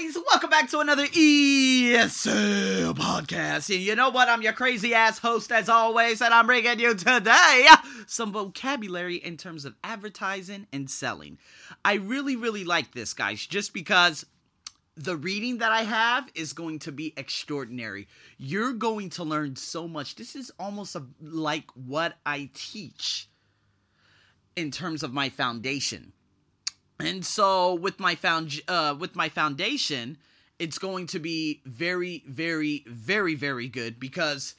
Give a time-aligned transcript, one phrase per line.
[0.00, 3.74] guys, welcome back to another ESL podcast.
[3.74, 4.28] And you know what?
[4.28, 7.66] I'm your crazy ass host as always, and I'm bringing you today
[8.06, 11.38] some vocabulary in terms of advertising and selling.
[11.84, 14.24] I really, really like this, guys, just because
[14.96, 18.08] the reading that I have is going to be extraordinary.
[18.38, 20.14] You're going to learn so much.
[20.14, 23.28] This is almost a, like what I teach
[24.56, 26.12] in terms of my foundation
[27.00, 30.18] and so with my found uh, with my foundation,
[30.58, 34.54] it's going to be very, very, very, very good because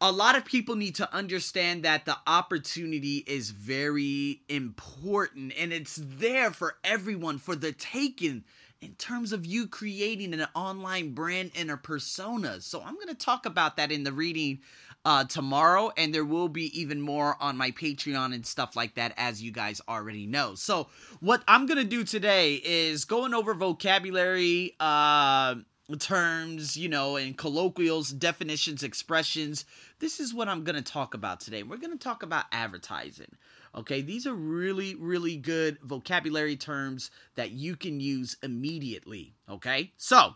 [0.00, 6.00] a lot of people need to understand that the opportunity is very important and it's
[6.02, 8.42] there for everyone for the taking
[8.82, 12.60] in terms of you creating an online brand and a persona.
[12.60, 14.60] So I'm going to talk about that in the reading
[15.04, 19.14] uh, tomorrow, and there will be even more on my Patreon and stuff like that,
[19.16, 20.54] as you guys already know.
[20.54, 20.88] So,
[21.20, 25.56] what I'm gonna do today is going over vocabulary, uh,
[25.98, 29.64] terms, you know, and colloquials, definitions, expressions.
[29.98, 31.64] This is what I'm gonna talk about today.
[31.64, 33.36] We're gonna talk about advertising.
[33.74, 39.34] Okay, these are really, really good vocabulary terms that you can use immediately.
[39.48, 40.34] Okay, so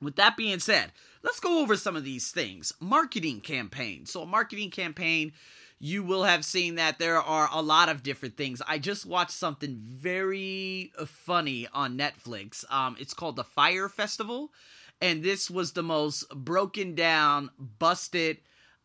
[0.00, 2.72] with that being said, let's go over some of these things.
[2.80, 4.06] Marketing campaign.
[4.06, 5.32] So, a marketing campaign,
[5.78, 8.62] you will have seen that there are a lot of different things.
[8.66, 12.64] I just watched something very funny on Netflix.
[12.70, 14.52] Um, it's called the Fyre Festival,
[15.00, 18.38] and this was the most broken down, busted.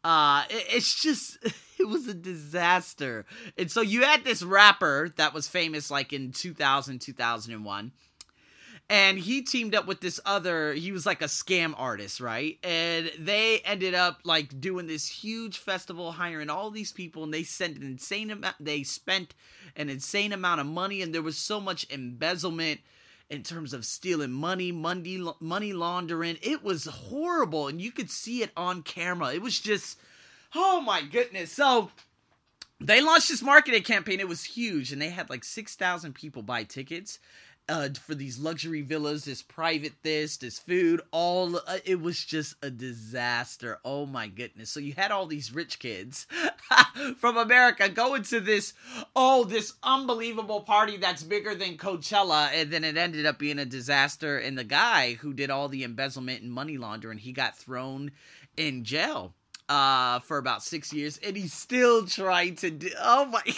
[0.04, 1.38] Uh, it's just
[1.88, 3.26] it was a disaster.
[3.58, 7.92] And so you had this rapper that was famous like in 2000, 2001
[8.90, 12.58] and he teamed up with this other he was like a scam artist right?
[12.64, 17.44] And they ended up like doing this huge festival hiring all these people and they
[17.44, 19.34] sent an insane amount they spent
[19.76, 22.80] an insane amount of money and there was so much embezzlement
[23.30, 26.38] in terms of stealing money money money laundering.
[26.42, 29.34] It was horrible and you could see it on camera.
[29.34, 30.00] It was just
[30.56, 31.92] oh my goodness so
[32.80, 36.64] they launched this marketing campaign it was huge and they had like 6000 people buy
[36.64, 37.20] tickets
[37.70, 42.56] uh, for these luxury villas, this private this, this food, all uh, it was just
[42.64, 43.80] a disaster.
[43.84, 44.70] Oh my goodness!
[44.70, 46.28] So you had all these rich kids
[47.18, 48.74] from America going to this,
[49.16, 53.66] oh, this unbelievable party that's bigger than Coachella, and then it ended up being a
[53.66, 54.38] disaster.
[54.38, 58.12] And the guy who did all the embezzlement and money laundering, he got thrown
[58.56, 59.34] in jail
[59.70, 62.90] uh for about six years, and he's still trying to do.
[63.00, 63.42] Oh my.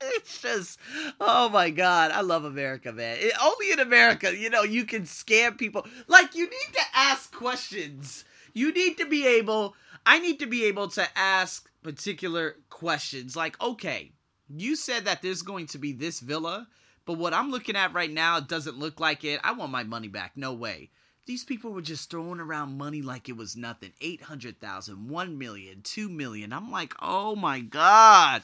[0.00, 0.78] it's just
[1.20, 3.16] oh my god i love america man.
[3.18, 5.86] It, only in america you know you can scam people.
[6.08, 8.24] Like you need to ask questions.
[8.52, 9.74] You need to be able
[10.04, 13.36] i need to be able to ask particular questions.
[13.36, 14.12] Like okay
[14.48, 16.68] you said that there's going to be this villa
[17.06, 19.40] but what i'm looking at right now doesn't look like it.
[19.42, 20.32] I want my money back.
[20.36, 20.90] No way
[21.26, 26.08] these people were just throwing around money like it was nothing 800,000, 1 million, 2
[26.08, 26.52] million.
[26.52, 28.42] I'm like, oh my God.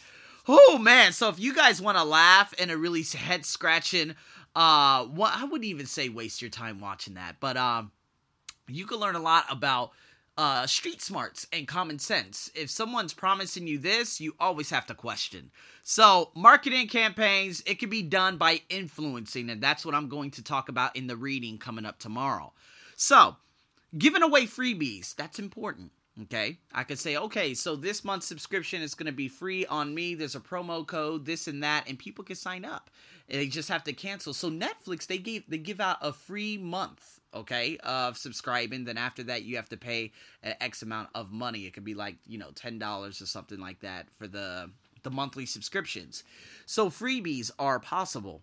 [0.49, 1.13] Oh man!
[1.13, 4.15] So if you guys want to laugh and a really head scratching,
[4.57, 7.93] uh, what I wouldn't even say waste your time watching that, but um,
[8.67, 9.93] you can learn a lot about
[10.39, 12.51] uh, street smarts and common sense.
[12.55, 15.51] If someone's promising you this, you always have to question.
[15.83, 20.43] So, marketing campaigns, it can be done by influencing, and that's what I'm going to
[20.43, 22.55] talk about in the reading coming up tomorrow.
[23.01, 23.37] So,
[23.97, 25.93] giving away freebies, that's important.
[26.25, 29.95] Okay, I could say, okay, so this month's subscription is going to be free on
[29.95, 30.15] me.
[30.15, 32.91] There's a promo code, this and that, and people can sign up.
[33.27, 34.35] They just have to cancel.
[34.35, 38.85] So Netflix, they gave they give out a free month, okay, of subscribing.
[38.85, 40.13] Then after that, you have to pay
[40.43, 41.61] an X amount of money.
[41.61, 44.71] It could be like you know ten dollars or something like that for the
[45.05, 46.23] the monthly subscriptions.
[46.67, 48.43] So freebies are possible.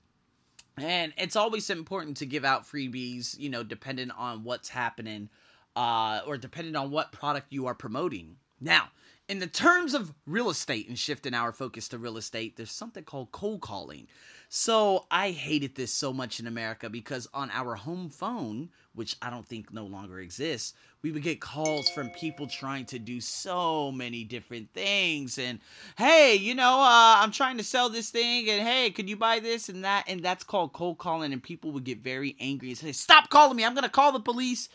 [0.78, 5.30] And it's always important to give out freebies, you know, depending on what's happening
[5.76, 8.38] uh, or depending on what product you are promoting.
[8.60, 8.90] Now,
[9.28, 13.04] in the terms of real estate and shifting our focus to real estate, there's something
[13.04, 14.08] called cold calling.
[14.50, 19.30] So I hated this so much in America because on our home phone, which I
[19.30, 23.92] don't think no longer exists, we would get calls from people trying to do so
[23.92, 25.38] many different things.
[25.38, 25.60] And
[25.98, 29.40] hey, you know, uh, I'm trying to sell this thing, and hey, could you buy
[29.40, 30.06] this and that?
[30.08, 31.34] And that's called cold calling.
[31.34, 33.66] And people would get very angry and say, "Stop calling me!
[33.66, 34.70] I'm gonna call the police."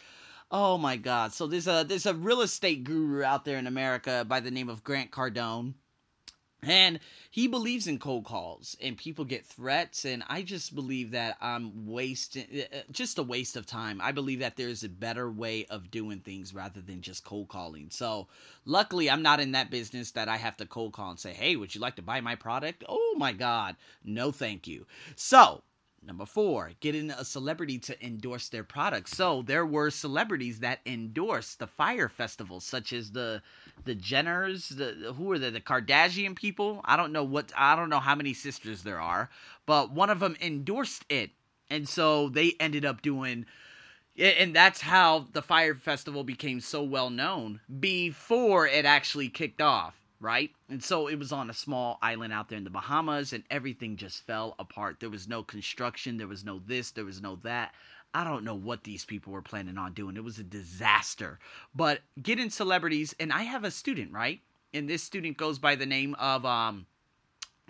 [0.52, 1.32] Oh my God!
[1.32, 4.68] So there's a there's a real estate guru out there in America by the name
[4.68, 5.72] of Grant Cardone,
[6.62, 7.00] and
[7.30, 10.04] he believes in cold calls and people get threats.
[10.04, 13.98] And I just believe that I'm wasting uh, uh, just a waste of time.
[14.02, 17.88] I believe that there's a better way of doing things rather than just cold calling.
[17.90, 18.28] So
[18.66, 21.56] luckily, I'm not in that business that I have to cold call and say, "Hey,
[21.56, 24.86] would you like to buy my product?" Oh my God, no, thank you.
[25.16, 25.62] So
[26.04, 29.08] Number four, getting a celebrity to endorse their product.
[29.08, 33.40] So there were celebrities that endorsed the Fyre festival, such as the
[33.84, 36.80] the Jenners, the who are they, the Kardashian people.
[36.84, 39.30] I don't know what I don't know how many sisters there are,
[39.64, 41.30] but one of them endorsed it,
[41.70, 43.46] and so they ended up doing.
[44.18, 50.01] And that's how the Fyre festival became so well known before it actually kicked off
[50.22, 50.50] right?
[50.70, 53.96] And so it was on a small island out there in the Bahamas, and everything
[53.96, 55.00] just fell apart.
[55.00, 57.74] There was no construction, there was no this, there was no that.
[58.14, 60.16] I don't know what these people were planning on doing.
[60.16, 61.38] It was a disaster.
[61.74, 64.40] But getting celebrities, and I have a student, right?
[64.72, 66.86] And this student goes by the name of, um,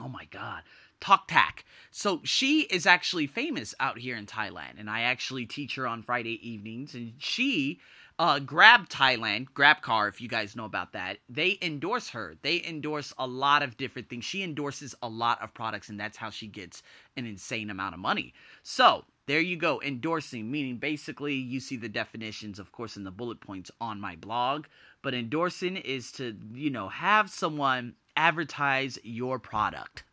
[0.01, 0.63] oh my God,
[1.01, 1.65] Tok Tak.
[1.91, 6.03] So she is actually famous out here in Thailand, and I actually teach her on
[6.03, 7.81] Friday evenings, and she
[8.19, 12.37] uh, Grab Thailand, Grab Car, if you guys know about that, they endorse her.
[12.43, 14.25] They endorse a lot of different things.
[14.25, 16.83] She endorses a lot of products, and that's how she gets
[17.17, 18.35] an insane amount of money.
[18.63, 23.11] So there you go, endorsing, meaning basically you see the definitions, of course, in the
[23.11, 24.67] bullet points on my blog.
[25.03, 30.05] But endorsing is to, you know, have someone advertise your product.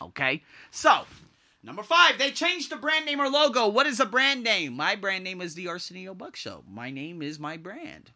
[0.00, 0.42] Okay?
[0.70, 1.02] So
[1.64, 3.68] Number five, they changed the brand name or logo.
[3.68, 4.74] What is a brand name?
[4.74, 6.64] My brand name is the Arsenio Buck Show.
[6.68, 8.10] My name is my brand.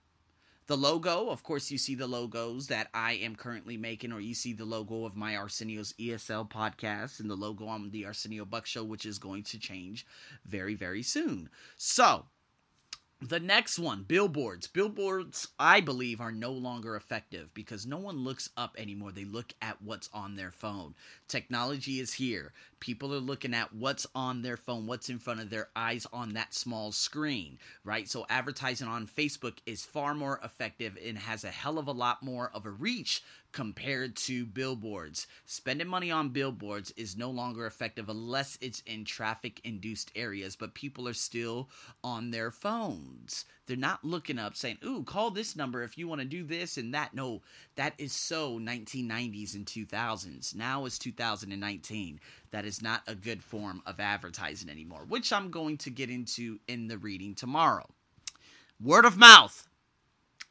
[0.66, 4.34] The logo, of course, you see the logos that I am currently making, or you
[4.34, 8.66] see the logo of my Arsenio's ESL podcast and the logo on the Arsenio Buck
[8.66, 10.04] Show, which is going to change
[10.44, 11.48] very, very soon.
[11.76, 12.24] So,
[13.20, 14.66] the next one, billboards.
[14.66, 19.10] Billboards, I believe, are no longer effective because no one looks up anymore.
[19.10, 20.94] They look at what's on their phone.
[21.26, 22.52] Technology is here.
[22.80, 26.34] People are looking at what's on their phone, what's in front of their eyes on
[26.34, 28.08] that small screen, right?
[28.08, 32.22] So, advertising on Facebook is far more effective and has a hell of a lot
[32.22, 35.26] more of a reach compared to billboards.
[35.46, 40.74] Spending money on billboards is no longer effective unless it's in traffic induced areas, but
[40.74, 41.70] people are still
[42.04, 43.46] on their phones.
[43.66, 46.76] They're not looking up saying, Ooh, call this number if you want to do this
[46.76, 47.14] and that.
[47.14, 47.42] No,
[47.74, 50.54] that is so 1990s and 2000s.
[50.54, 52.20] Now is 2019.
[52.52, 56.60] That is not a good form of advertising anymore, which I'm going to get into
[56.68, 57.86] in the reading tomorrow.
[58.80, 59.66] Word of mouth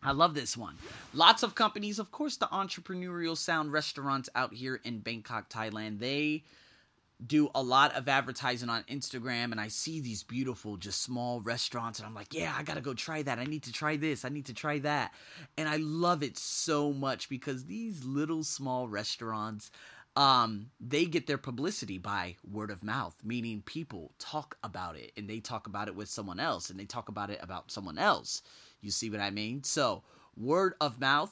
[0.06, 0.75] I love this one.
[1.15, 6.44] Lots of companies, of course, the entrepreneurial sound restaurants out here in Bangkok, Thailand, they
[7.25, 12.00] do a lot of advertising on Instagram and I see these beautiful just small restaurants
[12.00, 13.39] and I'm like, "Yeah, I got to go try that.
[13.39, 14.25] I need to try this.
[14.25, 15.13] I need to try that."
[15.57, 19.71] And I love it so much because these little small restaurants
[20.17, 25.29] um they get their publicity by word of mouth, meaning people talk about it and
[25.29, 28.41] they talk about it with someone else and they talk about it about someone else.
[28.81, 29.63] You see what I mean?
[29.63, 30.03] So,
[30.38, 31.31] word of mouth,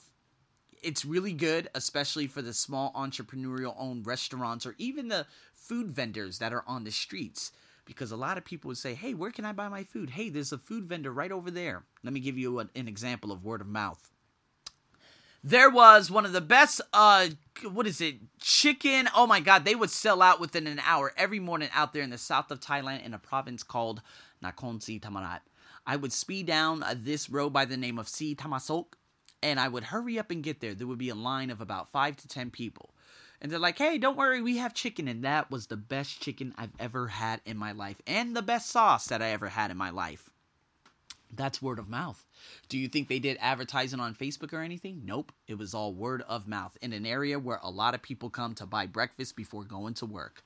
[0.83, 6.39] it's really good, especially for the small entrepreneurial owned restaurants or even the food vendors
[6.39, 7.51] that are on the streets.
[7.85, 10.12] Because a lot of people would say, hey, where can I buy my food?
[10.12, 11.83] Hey, there's a food vendor right over there.
[12.03, 14.09] Let me give you an, an example of word of mouth.
[15.44, 17.27] There was one of the best, uh,
[17.69, 19.09] what is it, chicken?
[19.13, 22.12] Oh my God, they would sell out within an hour every morning out there in
[22.12, 24.01] the south of Thailand in a province called
[24.41, 25.41] Nakhon Si Thammarat.
[25.86, 28.86] I would speed down uh, this road by the name of Si Thammasok,
[29.44, 30.74] and I would hurry up and get there.
[30.74, 32.95] There would be a line of about five to ten people.
[33.42, 35.07] And they're like, hey, don't worry, we have chicken.
[35.07, 38.69] And that was the best chicken I've ever had in my life, and the best
[38.69, 40.30] sauce that I ever had in my life.
[41.36, 42.24] That's word of mouth.
[42.70, 45.01] Do you think they did advertising on Facebook or anything?
[45.03, 45.32] Nope.
[45.48, 48.53] It was all word of mouth in an area where a lot of people come
[48.56, 50.44] to buy breakfast before going to work.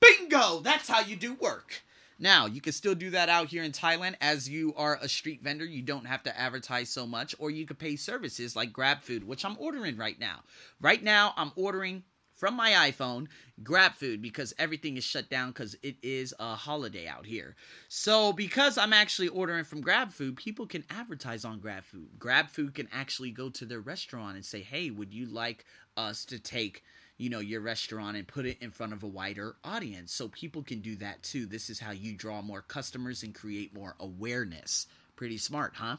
[0.00, 0.60] Bingo!
[0.60, 1.82] That's how you do work.
[2.18, 5.42] Now, you can still do that out here in Thailand as you are a street
[5.42, 5.64] vendor.
[5.64, 9.26] You don't have to advertise so much, or you could pay services like Grab Food,
[9.26, 10.40] which I'm ordering right now.
[10.80, 12.04] Right now, I'm ordering
[12.34, 13.26] from my iPhone
[13.62, 17.56] Grab Food because everything is shut down because it is a holiday out here.
[17.88, 22.10] So, because I'm actually ordering from Grab Food, people can advertise on Grab Food.
[22.18, 25.64] Grab Food can actually go to their restaurant and say, hey, would you like
[25.96, 26.82] us to take
[27.16, 30.12] you know your restaurant and put it in front of a wider audience.
[30.12, 31.46] So people can do that too.
[31.46, 34.86] This is how you draw more customers and create more awareness.
[35.16, 35.98] Pretty smart huh?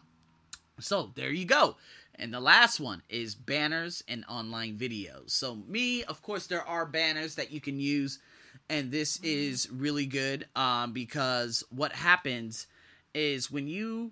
[0.80, 1.78] So there you go.
[2.16, 5.32] And the last one is banners and online videos.
[5.32, 8.20] So me of course there are banners that you can use
[8.70, 12.68] and this is really good um, because what happens
[13.14, 14.12] is when you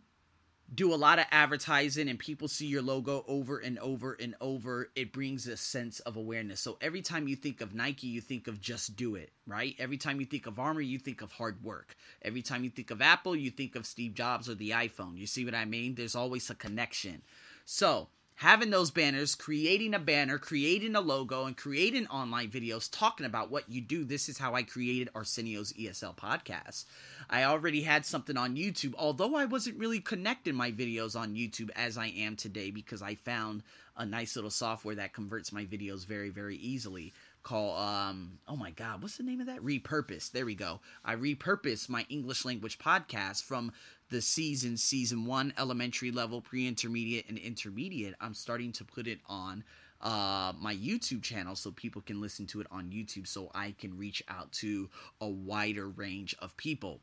[0.74, 4.89] do a lot of advertising and people see your logo over and over and over,
[4.96, 6.60] it brings a sense of awareness.
[6.60, 9.75] So every time you think of Nike, you think of just do it, right?
[9.77, 11.96] Every time you think of Armour, you think of hard work.
[12.22, 15.18] Every time you think of Apple, you think of Steve Jobs or the iPhone.
[15.18, 15.96] You see what I mean?
[15.96, 17.22] There's always a connection.
[17.65, 23.25] So having those banners, creating a banner, creating a logo, and creating online videos talking
[23.25, 24.04] about what you do.
[24.04, 26.86] This is how I created Arsenio's ESL podcast.
[27.30, 31.70] I already had something on YouTube, although I wasn't really connecting my videos on YouTube
[31.75, 33.63] as I am today because I found
[33.96, 37.13] a nice little software that converts my videos very, very easily
[37.44, 39.60] called um oh my god what's the name of that?
[39.64, 40.32] Repurpose.
[40.32, 40.80] There we go.
[41.04, 43.72] I repurposed my english language podcast from
[44.10, 48.16] the season season one elementary level pre-intermediate and intermediate.
[48.22, 49.64] I'm starting to put it on
[50.02, 53.98] uh, my youtube channel so people can listen to it on youtube so i can
[53.98, 54.90] reach out to
[55.22, 57.00] a wider range of people.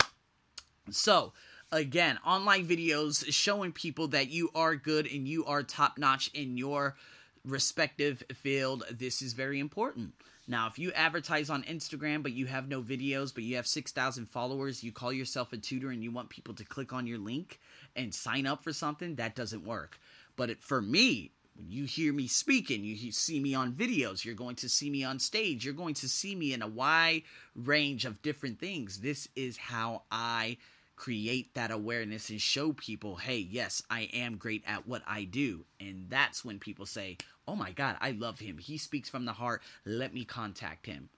[0.91, 1.33] So
[1.73, 6.57] again online videos showing people that you are good and you are top notch in
[6.57, 6.97] your
[7.45, 10.13] respective field this is very important
[10.51, 14.27] now, if you advertise on Instagram but you have no videos, but you have 6,000
[14.27, 17.61] followers, you call yourself a tutor and you want people to click on your link
[17.95, 20.01] and sign up for something, that doesn't work.
[20.35, 24.35] But it, for me, when you hear me speaking, you see me on videos, you're
[24.35, 27.23] going to see me on stage, you're going to see me in a wide
[27.55, 29.03] range of different things.
[29.03, 30.57] This is how I
[31.00, 35.64] create that awareness and show people, hey, yes, I am great at what I do.
[35.80, 37.16] And that's when people say,
[37.49, 38.59] oh my God, I love him.
[38.59, 39.62] He speaks from the heart.
[39.87, 41.09] Let me contact him.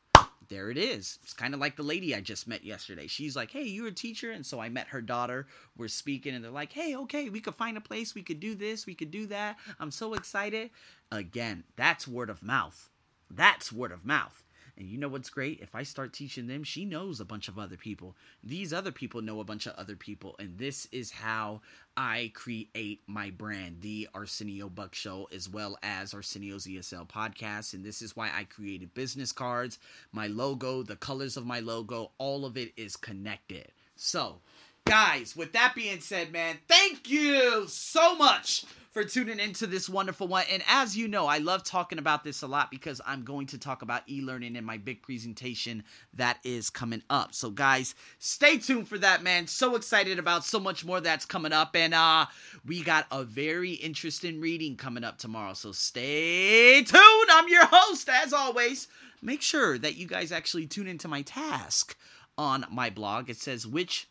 [0.48, 1.18] There it is.
[1.24, 3.08] It's kind of like the lady I just met yesterday.
[3.08, 4.30] She's like, hey, you're a teacher.
[4.30, 5.48] And so I met her daughter.
[5.76, 8.14] We're speaking, and they're like, hey, okay, we could find a place.
[8.14, 8.86] We could do this.
[8.86, 9.56] We could do that.
[9.80, 10.70] I'm so excited.
[11.10, 12.88] Again, that's word of mouth.
[13.28, 14.41] That's word of mouth.
[14.76, 15.60] And you know what's great?
[15.60, 18.16] If I start teaching them, she knows a bunch of other people.
[18.42, 20.34] These other people know a bunch of other people.
[20.38, 21.60] And this is how
[21.96, 27.74] I create my brand, the Arsenio Buck Show, as well as Arsenio's ESL podcast.
[27.74, 29.78] And this is why I created business cards,
[30.10, 33.68] my logo, the colors of my logo, all of it is connected.
[33.94, 34.40] So,
[34.84, 40.28] guys, with that being said, man, thank you so much for tuning into this wonderful
[40.28, 40.44] one.
[40.52, 43.58] And as you know, I love talking about this a lot because I'm going to
[43.58, 47.34] talk about e learning in my big presentation that is coming up.
[47.34, 49.46] So, guys, stay tuned for that, man.
[49.46, 51.74] So excited about so much more that's coming up.
[51.74, 52.26] And uh,
[52.66, 55.54] we got a very interesting reading coming up tomorrow.
[55.54, 57.30] So, stay tuned.
[57.30, 58.88] I'm your host, as always.
[59.22, 61.96] Make sure that you guys actually tune into my task
[62.36, 63.30] on my blog.
[63.30, 64.08] It says, which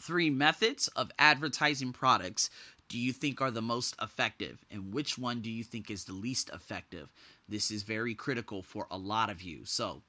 [0.00, 2.50] three methods of advertising products
[2.88, 4.64] do you think are the most effective?
[4.70, 7.12] And which one do you think is the least effective?
[7.48, 9.60] This is very critical for a lot of you.
[9.64, 10.02] So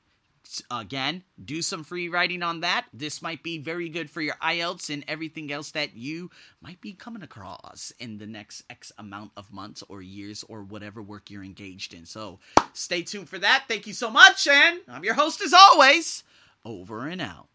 [0.72, 2.88] again do some free writing on that.
[2.92, 6.32] This might be very good for your ielts and everything else that you
[6.62, 11.02] might be coming across in the next x amount of months or years or whatever
[11.02, 12.06] work you're engaged in.
[12.06, 12.40] So
[12.74, 13.66] stay tuned for that.
[13.68, 16.24] Thank you so much and i'm your host as always
[16.66, 17.52] over and out